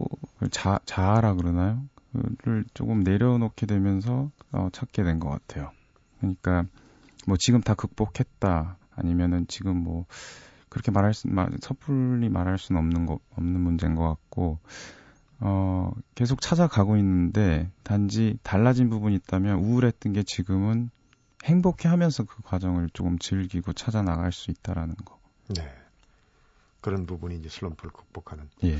자, 0.51 0.79
자아라 0.85 1.35
그러나요? 1.35 1.83
그를 2.39 2.65
조금 2.73 3.01
내려놓게 3.03 3.65
되면서 3.65 4.31
어, 4.51 4.69
찾게 4.71 5.03
된 5.03 5.19
것 5.19 5.29
같아요. 5.29 5.71
그러니까 6.23 6.65
뭐 7.27 7.35
지금 7.37 7.61
다 7.61 7.73
극복했다 7.73 8.77
아니면은 8.95 9.45
지금 9.47 9.77
뭐 9.77 10.05
그렇게 10.69 10.91
말할 10.91 11.13
수 11.13 11.27
마, 11.27 11.47
섣불리 11.61 12.29
말할 12.29 12.57
수는 12.57 12.79
없는 12.79 13.05
거 13.05 13.19
없는 13.35 13.59
문제인 13.59 13.95
것 13.95 14.07
같고 14.07 14.59
어 15.39 15.91
계속 16.15 16.41
찾아가고 16.41 16.95
있는데 16.97 17.69
단지 17.83 18.37
달라진 18.41 18.89
부분이 18.89 19.15
있다면 19.15 19.59
우울했던 19.59 20.13
게 20.13 20.23
지금은 20.23 20.89
행복해 21.43 21.89
하면서 21.89 22.23
그 22.23 22.41
과정을 22.43 22.89
조금 22.93 23.19
즐기고 23.19 23.73
찾아 23.73 24.01
나갈 24.01 24.31
수 24.31 24.49
있다라는 24.49 24.95
거. 24.95 25.19
네. 25.49 25.69
그런 26.79 27.05
부분이 27.05 27.35
이제 27.37 27.49
슬럼프를 27.49 27.91
극복하는 27.91 28.49
예. 28.63 28.77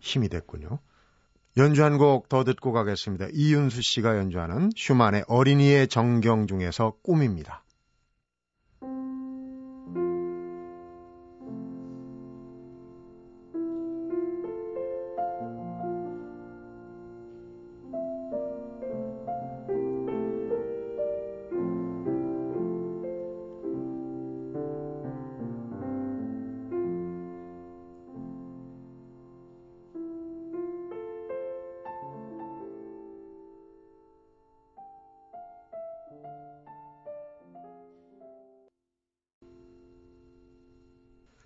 힘이 0.00 0.28
됐군요. 0.28 0.80
연주 1.58 1.84
한 1.84 1.98
곡 1.98 2.30
더 2.30 2.44
듣고 2.44 2.72
가겠습니다. 2.72 3.26
이윤수 3.30 3.82
씨가 3.82 4.16
연주하는 4.16 4.70
슈만의 4.74 5.24
어린이의 5.28 5.88
정경 5.88 6.46
중에서 6.46 6.94
꿈입니다. 7.02 7.62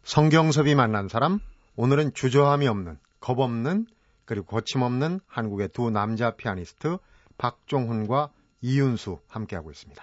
성경섭이 0.07 0.77
만난 0.77 1.09
사람, 1.09 1.41
오늘은 1.75 2.15
주저함이 2.15 2.69
없는, 2.69 2.97
겁 3.19 3.41
없는, 3.41 3.89
그리고 4.25 4.47
거침없는 4.47 5.19
한국의 5.27 5.71
두 5.71 5.91
남자 5.91 6.31
피아니스트 6.31 6.99
박종훈과 7.39 8.31
이윤수 8.61 9.19
함께하고 9.27 9.73
있습니다. 9.73 10.01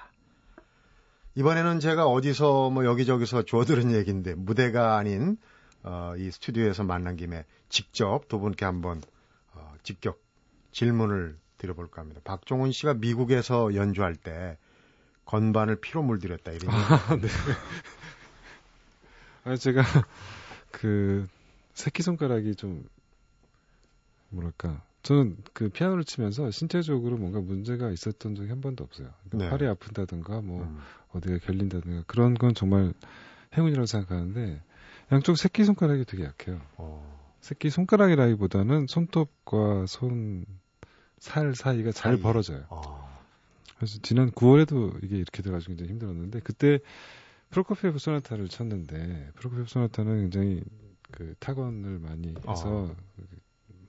이번에는 1.35 1.79
제가 1.79 2.05
어디서 2.05 2.69
뭐 2.69 2.83
여기저기서 2.83 3.43
주워들은 3.43 3.93
얘기인데 3.93 4.35
무대가 4.35 4.97
아닌 4.97 5.37
어, 5.83 6.15
이 6.17 6.29
스튜디오에서 6.31 6.83
만난 6.83 7.15
김에 7.15 7.45
직접 7.69 8.27
두 8.27 8.39
분께 8.39 8.65
한번 8.65 9.01
어, 9.53 9.73
직접 9.83 10.19
질문을 10.73 11.37
드려볼까 11.57 12.01
합니다. 12.01 12.19
박종훈 12.25 12.73
씨가 12.73 12.95
미국에서 12.95 13.73
연주할 13.73 14.17
때 14.17 14.57
건반을 15.23 15.77
피로 15.77 16.03
물들였다 16.03 16.51
이런 16.51 16.75
아, 16.75 17.15
네. 17.15 17.29
아, 19.43 19.55
제가 19.55 19.81
그 20.71 21.27
새끼 21.73 22.03
손가락이 22.03 22.55
좀 22.55 22.87
뭐랄까 24.29 24.81
저는 25.03 25.37
그 25.53 25.69
피아노를 25.69 26.03
치면서 26.05 26.49
신체적으로 26.51 27.17
뭔가 27.17 27.39
문제가 27.41 27.89
있었던 27.89 28.35
적이 28.35 28.49
한 28.49 28.61
번도 28.61 28.83
없어요. 28.83 29.09
그러니까 29.29 29.37
네. 29.37 29.49
팔이 29.49 29.69
아픈다든가 29.69 30.41
뭐 30.41 30.63
음. 30.63 30.79
어디가 31.11 31.39
결린다든가 31.39 32.03
그런 32.07 32.33
건 32.35 32.53
정말 32.53 32.93
행운이라고 33.57 33.85
생각하는데 33.85 34.61
양쪽 35.11 35.37
새끼 35.37 35.65
손가락이 35.65 36.05
되게 36.05 36.23
약해요. 36.23 36.61
어, 36.77 37.35
새끼 37.41 37.69
손가락이라기보다는 37.69 38.87
손톱과 38.87 39.85
손 39.87 40.45
살 41.23 41.55
사이가 41.55 41.93
잘 41.93 42.15
사이. 42.15 42.21
벌어져요. 42.21 42.65
어, 42.67 43.09
그래서 43.77 43.97
지난 44.01 44.29
9월에도 44.31 45.01
이게 45.05 45.15
이렇게 45.15 45.41
돼가지고 45.41 45.69
굉장히 45.69 45.91
힘들었는데 45.91 46.41
그때 46.41 46.79
프로코피에프 47.53 47.99
소나타를 47.99 48.49
쳤는데 48.49 49.31
프로코피에프 49.35 49.69
소나타는 49.69 50.21
굉장히 50.21 50.63
그 51.11 51.35
타건을 51.39 51.99
많이 51.99 52.35
해서 52.47 52.95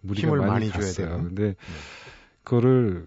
무리가 0.02 0.28
힘을 0.28 0.38
많이, 0.38 0.68
많이 0.68 0.70
줘야. 0.70 1.08
되는. 1.08 1.24
근데 1.24 1.56
그거를 2.42 3.06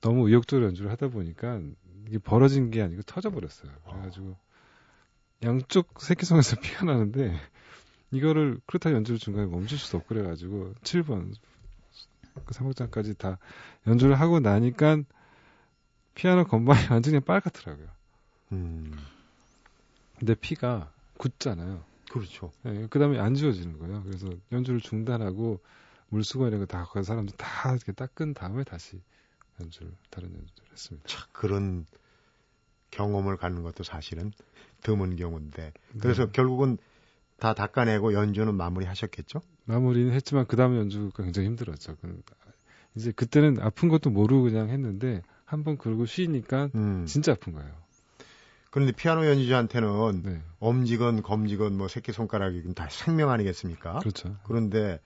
너무 0.00 0.28
의욕적으로 0.28 0.66
연주를 0.66 0.90
하다 0.90 1.08
보니까 1.08 1.60
이게 2.06 2.18
벌어진 2.18 2.70
게 2.70 2.80
아니고 2.82 3.02
터져 3.02 3.30
버렸어요. 3.30 3.70
그래가지고 3.84 4.36
양쪽 5.44 6.00
새끼손에서 6.00 6.56
피가 6.60 6.86
나는데 6.86 7.38
이거를 8.10 8.60
그렇다고 8.66 8.92
연주를 8.92 9.18
중간에 9.18 9.46
멈출 9.46 9.78
수도 9.78 9.98
없고 9.98 10.14
그래가지고 10.14 10.72
7번 10.82 11.34
그 12.44 12.54
사목장까지 12.54 13.14
다 13.14 13.38
연주를 13.86 14.18
하고 14.18 14.40
나니까 14.40 15.02
피아노 16.14 16.44
건반이 16.44 16.80
완전히 16.90 17.20
빨갛더라고요. 17.20 17.86
음, 18.52 18.96
근데 20.18 20.34
피가 20.34 20.92
굳잖아요. 21.18 21.82
그렇죠. 22.10 22.50
그 22.90 22.98
다음에 22.98 23.18
안 23.18 23.34
지워지는 23.34 23.78
거예요. 23.78 24.02
그래서 24.04 24.28
연주를 24.52 24.80
중단하고 24.80 25.60
물수건 26.08 26.48
이런 26.48 26.60
거다 26.60 26.78
갖고 26.78 26.94
간 26.94 27.02
사람들 27.02 27.36
다 27.36 27.74
이렇게 27.74 27.92
닦은 27.92 28.34
다음에 28.34 28.64
다시 28.64 29.00
연주를, 29.60 29.92
다른 30.10 30.28
연주를 30.30 30.72
했습니다. 30.72 31.06
참 31.06 31.26
그런 31.32 31.86
경험을 32.90 33.36
갖는 33.36 33.62
것도 33.62 33.84
사실은 33.84 34.32
드문 34.82 35.16
경우인데 35.16 35.72
그래서 36.00 36.26
네. 36.26 36.32
결국은 36.32 36.78
다 37.38 37.52
닦아내고 37.54 38.14
연주는 38.14 38.52
마무리하셨겠죠? 38.54 39.42
마무리는 39.64 40.12
했지만 40.12 40.46
그 40.46 40.56
다음 40.56 40.76
연주가 40.76 41.22
굉장히 41.22 41.48
힘들었죠. 41.48 41.96
그- 42.00 42.22
이제 42.94 43.12
그때는 43.12 43.60
아픈 43.60 43.88
것도 43.88 44.10
모르고 44.10 44.44
그냥 44.44 44.70
했는데 44.70 45.22
한번 45.44 45.76
그러고 45.76 46.06
쉬니까 46.06 46.70
음. 46.74 47.04
진짜 47.06 47.32
아픈 47.32 47.52
거예요. 47.52 47.70
그런데 48.70 48.92
피아노 48.92 49.26
연주자한테는 49.26 50.22
네, 50.22 50.42
엄지건 50.60 51.22
검지건 51.22 51.76
뭐 51.76 51.88
새끼 51.88 52.12
손가락이 52.12 52.74
다 52.74 52.88
생명 52.90 53.30
아니겠습니까? 53.30 53.98
그렇죠. 54.00 54.36
그런데 54.44 55.00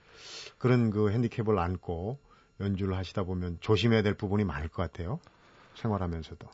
그런 0.57 0.89
그 0.91 1.11
핸디캡을 1.11 1.57
안고 1.57 2.19
연주를 2.59 2.95
하시다 2.97 3.23
보면 3.23 3.57
조심해야 3.61 4.01
될 4.03 4.13
부분이 4.15 4.43
많을 4.43 4.67
것 4.67 4.83
같아요. 4.83 5.19
생활하면서도. 5.75 6.47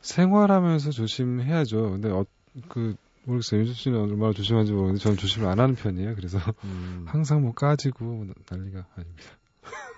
생활하면서 0.00 0.90
조심해야죠. 0.90 1.90
근데 1.92 2.10
어, 2.10 2.24
그 2.68 2.94
모르겠어요. 3.24 3.60
윤수 3.60 3.74
씨는 3.74 3.98
얼마나 4.00 4.32
조심하는지 4.32 4.72
모르겠는데 4.72 5.02
저는 5.02 5.18
조심을 5.18 5.48
안 5.48 5.60
하는 5.60 5.74
편이에요. 5.76 6.14
그래서 6.16 6.38
음. 6.64 7.04
항상 7.08 7.42
뭐 7.42 7.52
까지고 7.54 8.04
뭐 8.04 8.26
난리가 8.50 8.86
아닙니다. 8.96 9.30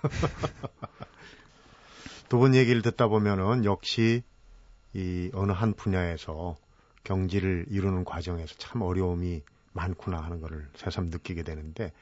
두 2.29 2.39
분 2.39 2.55
얘기를 2.55 2.81
듣다 2.83 3.09
보면은 3.09 3.65
역시 3.65 4.23
이 4.95 5.31
어느 5.35 5.53
한 5.53 5.73
분야에서 5.75 6.57
경지를 7.05 7.67
이루는 7.69 8.05
과정에서 8.05 8.55
참 8.59 8.83
어려움이 8.83 9.43
많구나 9.73 10.19
하는 10.21 10.41
거를 10.41 10.69
새삼 10.77 11.07
느끼게 11.07 11.43
되는데 11.43 11.93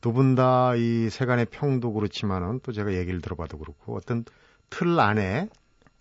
두 0.00 0.12
분 0.12 0.34
다 0.34 0.74
이 0.76 1.08
세간의 1.10 1.46
평도 1.46 1.92
그렇지만은 1.92 2.60
또 2.62 2.72
제가 2.72 2.92
얘기를 2.94 3.20
들어봐도 3.20 3.58
그렇고 3.58 3.96
어떤 3.96 4.24
틀 4.70 4.98
안에 5.00 5.48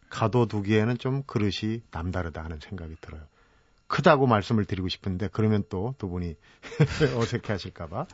가둬두기에는 0.10 0.98
좀 0.98 1.24
그릇이 1.24 1.82
남다르다 1.92 2.44
하는 2.44 2.60
생각이 2.60 2.96
들어요. 3.00 3.22
크다고 3.88 4.28
말씀을 4.28 4.66
드리고 4.66 4.88
싶은데 4.90 5.30
그러면 5.32 5.64
또 5.70 5.94
두 5.98 6.10
분이 6.10 6.36
어색해 7.18 7.52
하실까봐 7.54 8.06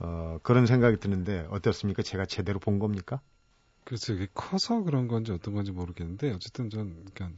어, 0.00 0.38
그런 0.42 0.66
생각이 0.66 0.98
드는데 0.98 1.46
어떻습니까? 1.50 2.02
제가 2.02 2.26
제대로 2.26 2.58
본 2.58 2.78
겁니까? 2.78 3.20
그래서 3.84 4.12
이게 4.12 4.26
커서 4.34 4.82
그런 4.82 5.08
건지 5.08 5.32
어떤 5.32 5.54
건지 5.54 5.72
모르겠는데 5.72 6.32
어쨌든 6.32 6.70
전 6.70 7.04
그냥 7.14 7.36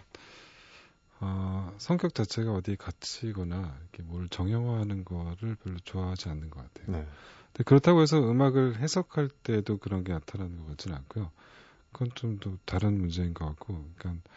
어, 1.20 1.74
성격 1.78 2.14
자체가 2.14 2.52
어디에 2.52 2.76
갇히거나 2.76 3.78
이렇게 3.80 4.02
뭘 4.02 4.28
정형화하는 4.28 5.04
거를 5.04 5.56
별로 5.56 5.78
좋아하지 5.78 6.28
않는 6.28 6.50
것 6.50 6.60
같아요. 6.60 6.98
네. 6.98 7.06
근데 7.52 7.64
그렇다고 7.64 8.02
해서 8.02 8.18
음악을 8.18 8.76
해석할 8.78 9.28
때도 9.28 9.78
그런 9.78 10.04
게 10.04 10.12
나타나는 10.12 10.58
것 10.58 10.66
같지는 10.68 10.96
않고요. 10.98 11.30
그건 11.92 12.10
좀더 12.14 12.58
다른 12.64 12.98
문제인 12.98 13.32
것 13.32 13.46
같고, 13.46 13.88
그러니까 13.96 14.28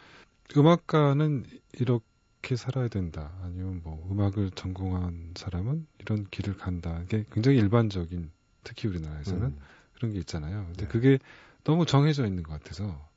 음악가는 0.56 1.44
이렇게 1.72 2.56
살아야 2.56 2.86
된다. 2.88 3.32
아니면 3.42 3.80
뭐 3.82 4.08
음악을 4.10 4.52
전공한 4.52 5.34
사람은 5.36 5.86
이런 5.98 6.26
길을 6.30 6.56
간다. 6.56 7.02
이게 7.02 7.24
굉장히 7.32 7.58
일반적인 7.58 8.30
특히 8.62 8.88
우리나라에서는 8.88 9.42
음. 9.42 9.58
그런 9.94 10.12
게 10.12 10.20
있잖아요. 10.20 10.64
근데 10.66 10.84
네. 10.84 10.88
그게 10.88 11.18
너무 11.68 11.84
정해져 11.84 12.26
있는 12.26 12.42
것 12.42 12.52
같아서 12.52 13.08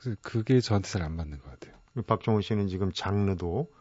그래서 0.00 0.18
그게 0.22 0.60
저한테 0.60 0.88
잘 0.88 1.02
안 1.02 1.14
맞는 1.14 1.38
것 1.38 1.48
같아요. 1.48 1.78
박종훈 2.06 2.42
씨는 2.42 2.66
지금 2.66 2.90
장르도 2.92 3.72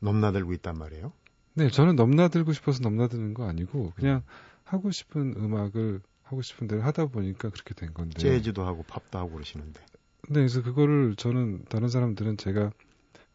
넘나들고 0.00 0.54
있단 0.54 0.78
말이에요. 0.78 1.12
네, 1.52 1.68
저는 1.68 1.94
넘나들고 1.94 2.54
싶어서 2.54 2.82
넘나드는 2.82 3.34
거 3.34 3.46
아니고 3.46 3.92
그냥 3.96 4.22
하고 4.64 4.90
싶은 4.90 5.34
음악을 5.36 6.00
하고 6.22 6.40
싶은 6.40 6.66
대로 6.66 6.80
하다 6.82 7.06
보니까 7.06 7.50
그렇게 7.50 7.74
된 7.74 7.92
건데. 7.92 8.18
재즈도 8.18 8.64
하고 8.64 8.82
팝도 8.84 9.18
하고 9.18 9.32
그러시는데. 9.32 9.80
네, 10.28 10.34
그래서 10.34 10.62
그거를 10.62 11.16
저는 11.16 11.66
다른 11.66 11.88
사람들은 11.88 12.38
제가 12.38 12.72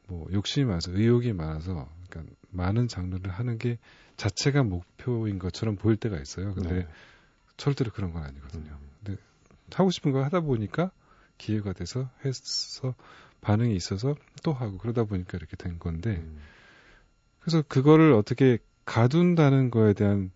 뭐 0.07 0.27
욕심이 0.33 0.65
많아서 0.65 0.91
의욕이 0.91 1.33
많아서 1.33 1.87
그러니까 2.09 2.35
많은 2.49 2.87
장르를 2.87 3.29
하는 3.29 3.59
게 3.59 3.77
자체가 4.17 4.63
목표인 4.63 5.37
것처럼 5.37 5.75
보일 5.75 5.97
때가 5.97 6.19
있어요. 6.19 6.55
근데 6.55 6.73
네. 6.73 6.87
절대로 7.57 7.91
그런 7.91 8.11
건 8.11 8.23
아니거든요. 8.23 8.71
음. 8.71 8.88
하고 9.73 9.91
싶은 9.91 10.11
거 10.11 10.23
하다 10.23 10.41
보니까 10.41 10.91
기회가 11.37 11.73
돼서 11.73 12.09
해서 12.25 12.95
반응이 13.41 13.75
있어서 13.75 14.15
또 14.43 14.53
하고 14.53 14.77
그러다 14.77 15.03
보니까 15.05 15.37
이렇게 15.37 15.55
된 15.55 15.79
건데 15.79 16.17
음. 16.17 16.39
그래서 17.39 17.61
그거를 17.67 18.13
어떻게 18.13 18.57
가둔다는 18.85 19.71
거에 19.71 19.93
대한 19.93 20.31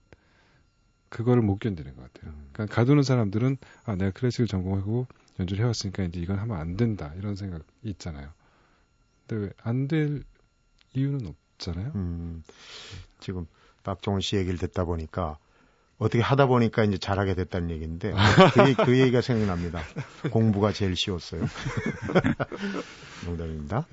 그거를 1.10 1.41
못 1.43 1.60
견디는 1.60 1.96
것 1.96 2.13
같아요. 2.13 2.32
음. 2.34 2.50
그러니까 2.54 2.76
가두는 2.76 3.04
사람들은 3.04 3.58
아 3.84 3.96
내가 3.96 4.12
클래식을 4.12 4.48
전공하고 4.48 5.08
연주를 5.39 5.63
해왔으니까 5.63 6.04
이제 6.04 6.19
이건 6.19 6.39
하면 6.39 6.58
안 6.58 6.78
된다 6.78 7.13
이런 7.17 7.36
생각이 7.36 7.63
있잖아요. 7.84 8.32
근데 9.28 9.46
왜 9.46 9.52
안 9.63 9.88
될 9.88 10.24
이유는 10.93 11.28
없잖아요. 11.28 11.91
음. 11.96 12.43
지금 13.19 13.46
박종훈 13.84 14.22
씨 14.22 14.38
얘기를 14.38 14.58
듣다 14.58 14.86
보니까 14.86 15.38
어떻게 16.04 16.22
하다 16.22 16.48
보니까 16.48 16.84
이제 16.84 16.98
잘하게 16.98 17.34
됐다는 17.34 17.70
얘기인데 17.72 18.13
그, 18.76 18.86
그 18.86 19.00
얘기가 19.00 19.22
생각납니다. 19.22 19.82
공부가 20.32 20.74
제일 20.74 20.98
쉬웠어요. 20.98 21.44
농담입니다. 23.26 23.86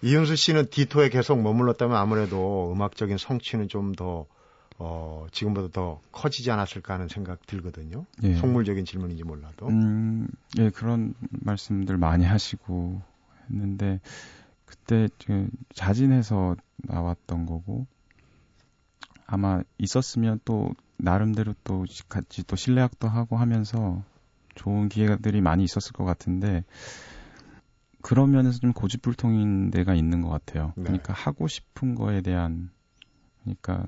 이윤수 0.00 0.34
씨는 0.34 0.70
디토에 0.70 1.10
계속 1.10 1.40
머물렀다면 1.42 1.94
아무래도 1.96 2.72
음악적인 2.72 3.18
성취는 3.18 3.68
좀더 3.68 4.26
어, 4.78 5.26
지금보다 5.30 5.68
더 5.68 6.00
커지지 6.10 6.50
않았을까 6.50 6.94
하는 6.94 7.08
생각 7.08 7.46
들거든요. 7.46 8.06
예. 8.22 8.34
속물적인 8.36 8.86
질문인지 8.86 9.22
몰라도. 9.22 9.68
음, 9.68 10.26
예, 10.58 10.70
그런 10.70 11.12
말씀들 11.30 11.98
많이 11.98 12.24
하시고 12.24 13.02
했는데 13.50 14.00
그때 14.64 15.08
자진해서 15.74 16.56
나왔던 16.78 17.44
거고 17.44 17.86
아마 19.26 19.62
있었으면 19.76 20.40
또 20.46 20.72
나름대로 21.02 21.54
또 21.64 21.84
같이 22.08 22.44
또 22.44 22.54
실내악도 22.54 23.08
하고 23.08 23.36
하면서 23.36 24.02
좋은 24.54 24.88
기회들이 24.88 25.40
많이 25.40 25.64
있었을 25.64 25.92
것 25.92 26.04
같은데 26.04 26.64
그런 28.02 28.30
면에서 28.30 28.58
좀 28.60 28.72
고집불통인 28.72 29.70
데가 29.70 29.94
있는 29.94 30.22
것 30.22 30.28
같아요. 30.28 30.72
네. 30.76 30.84
그러니까 30.84 31.12
하고 31.12 31.48
싶은 31.48 31.94
거에 31.96 32.20
대한 32.20 32.70
그러니까 33.42 33.84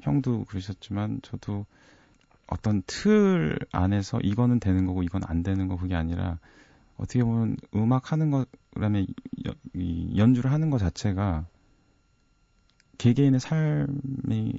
형도 0.00 0.44
그러셨지만 0.44 1.20
저도 1.22 1.64
어떤 2.46 2.82
틀 2.86 3.58
안에서 3.72 4.18
이거는 4.22 4.60
되는 4.60 4.86
거고 4.86 5.02
이건 5.02 5.22
안 5.24 5.42
되는 5.42 5.66
거 5.66 5.76
그게 5.76 5.94
아니라 5.94 6.38
어떻게 6.96 7.22
보면 7.22 7.56
음악 7.74 8.12
하는 8.12 8.30
거 8.30 8.44
그다음에 8.74 9.06
연주를 10.16 10.52
하는 10.52 10.68
것 10.68 10.78
자체가 10.78 11.46
개개인의 12.98 13.40
삶의 13.40 14.58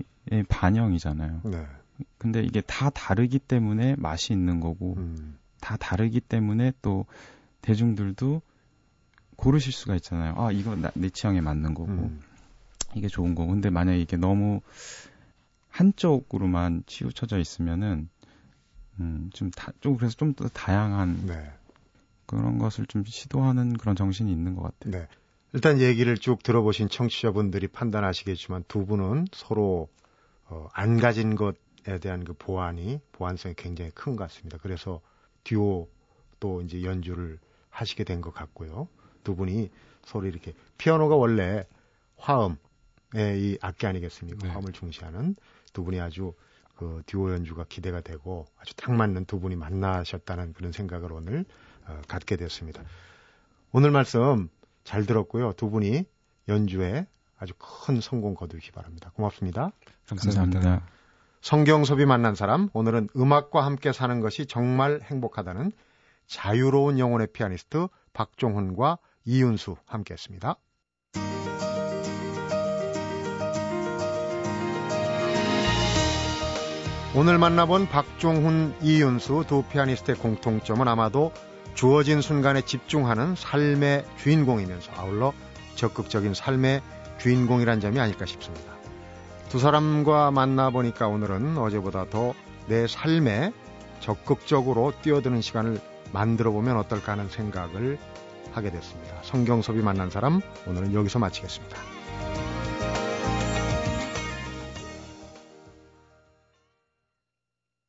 반영이잖아요. 0.50 1.42
네. 1.44 1.68
근데 2.18 2.42
이게 2.44 2.62
다 2.62 2.90
다르기 2.90 3.40
때문에 3.40 3.96
맛이 3.98 4.34
있는 4.34 4.60
거고 4.60 4.96
음. 4.98 5.38
다 5.60 5.78
다르기 5.78 6.20
때문에 6.20 6.74
또 6.82 7.06
대중들도 7.62 8.42
고르실 9.36 9.74
수가 9.74 9.96
있잖아요. 9.96 10.36
아 10.38 10.52
이거 10.52 10.76
나, 10.76 10.92
내 10.94 11.10
취향에 11.10 11.42
맞는 11.42 11.74
거고 11.74 11.92
음. 11.92 12.22
이게 12.96 13.08
좋은 13.08 13.36
거고. 13.36 13.52
근데 13.52 13.70
만약에 13.70 14.00
이게 14.00 14.18
너무 14.18 14.62
한쪽으로만 15.70 16.84
치우쳐져 16.86 17.40
있으면은 17.40 18.10
음, 19.00 19.30
좀, 19.34 19.52
다, 19.52 19.72
좀 19.80 19.98
그래서 19.98 20.16
좀 20.16 20.34
더 20.34 20.48
다양한 20.50 21.26
네. 21.28 21.52
그런 22.26 22.58
것을 22.58 22.86
좀 22.86 23.04
시도하는 23.06 23.78
그런 23.78 23.96
정신이 23.96 24.32
있는 24.32 24.56
것 24.56 24.64
같아요. 24.64 25.00
네. 25.02 25.08
일단 25.54 25.80
얘기를 25.80 26.18
쭉 26.18 26.44
들어보신 26.44 26.88
청취자분들이 26.90 27.68
판단하시겠지만 27.68 28.64
두 28.68 28.86
분은 28.86 29.28
서로 29.34 29.90
어, 30.46 30.68
안 30.74 30.98
가진 30.98 31.36
것에 31.36 31.58
대한 31.84 32.24
그 32.24 32.34
보완이 32.34 33.00
보완성이 33.12 33.56
굉장히 33.56 33.92
큰 33.92 34.16
것 34.16 34.24
같습니다. 34.26 34.58
그래서 34.62 35.02
듀오 35.44 35.88
또 36.40 36.62
이제 36.62 36.84
연주를 36.84 37.40
하시게 37.70 38.04
된 38.04 38.22
것 38.22 38.34
같고요. 38.34 38.88
두 39.24 39.36
분이 39.36 39.70
서로 40.06 40.28
이렇게 40.28 40.54
피아노가 40.78 41.16
원래 41.16 41.66
화음의 42.18 42.58
이 43.40 43.58
악기 43.62 43.88
아니겠습니까? 43.88 44.48
네. 44.48 44.50
화음을 44.54 44.72
중시하는 44.74 45.36
두 45.74 45.84
분이 45.84 46.00
아주 46.00 46.34
그 46.76 47.02
듀오 47.06 47.32
연주가 47.32 47.66
기대가 47.70 48.02
되고 48.02 48.46
아주 48.60 48.76
딱 48.76 48.92
맞는 48.94 49.26
두 49.26 49.40
분이 49.40 49.56
만나셨다는 49.56 50.54
그런 50.54 50.72
생각을 50.72 51.12
오늘 51.14 51.46
어, 51.88 52.02
갖게 52.08 52.36
됐습니다. 52.36 52.84
오늘 53.72 53.92
말씀 53.92 54.50
잘 54.84 55.06
들었고요. 55.06 55.54
두 55.54 55.70
분이 55.70 56.04
연주에 56.48 57.06
아주 57.38 57.54
큰 57.58 58.02
성공 58.02 58.34
거두기 58.36 58.72
바랍니다. 58.72 59.12
고맙습니다. 59.16 59.72
감사합니다. 60.08 60.60
감사합니다. 60.60 61.01
성경섭이 61.42 62.06
만난 62.06 62.36
사람, 62.36 62.70
오늘은 62.74 63.10
음악과 63.16 63.66
함께 63.66 63.92
사는 63.92 64.20
것이 64.20 64.46
정말 64.46 65.02
행복하다는 65.04 65.72
자유로운 66.28 67.00
영혼의 67.00 67.28
피아니스트 67.34 67.88
박종훈과 68.14 69.00
이윤수 69.26 69.76
함께 69.88 70.14
했습니다. 70.14 70.56
오늘 77.16 77.40
만나본 77.40 77.90
박종훈, 77.90 78.76
이윤수 78.82 79.46
두 79.48 79.64
피아니스트의 79.64 80.18
공통점은 80.18 80.88
아마도 80.88 81.34
주어진 81.74 82.22
순간에 82.22 82.62
집중하는 82.62 83.36
삶의 83.36 84.06
주인공이면서 84.18 84.92
아울러 84.96 85.34
적극적인 85.76 86.36
삶의 86.36 86.82
주인공이란 87.18 87.80
점이 87.80 88.00
아닐까 88.00 88.28
싶습니다. 88.28 88.81
두 89.52 89.60
사람과 89.60 90.32
만나보니까 90.32 91.08
오늘은 91.08 91.58
어제보다 91.58 92.06
더 92.10 92.34
내 92.68 92.88
삶에 92.88 93.52
적극적으로 94.00 94.94
뛰어드는 95.02 95.42
시간을 95.42 95.80
만들어 96.14 96.52
보면 96.52 96.78
어떨까 96.78 97.14
하는 97.14 97.28
생각을 97.30 97.98
하게 98.54 98.72
됐습니다. 98.72 99.16
성경섭이 99.24 99.82
만난 99.82 100.10
사람 100.10 100.42
오늘은 100.68 100.94
여기서 100.94 101.20
마치겠습니다. 101.20 101.91